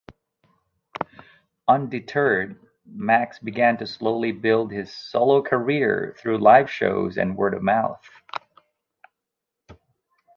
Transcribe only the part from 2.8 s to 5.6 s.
Max began to slowly build his solo